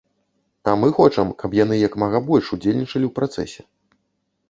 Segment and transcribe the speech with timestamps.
[0.63, 3.61] А мы хочам, каб яны як мага больш ўдзельнічалі ў працэсе.